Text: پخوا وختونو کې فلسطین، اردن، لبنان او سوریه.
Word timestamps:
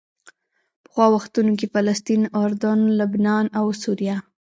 پخوا 0.83 1.05
وختونو 1.15 1.51
کې 1.59 1.67
فلسطین، 1.73 2.21
اردن، 2.41 2.79
لبنان 2.99 3.45
او 3.59 3.65
سوریه. 3.81 4.17